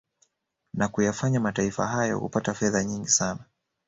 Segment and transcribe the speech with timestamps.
[0.73, 3.45] Na kuyafanya mataifa hayo kupata fedha nyingi sana